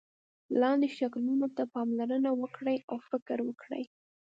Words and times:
لاندې 0.61 0.87
شکلونو 0.97 1.47
ته 1.55 1.63
پاملرنه 1.73 2.31
وکړئ 2.41 2.77
او 2.91 2.97
فکر 3.09 3.37
وکړئ. 3.47 3.83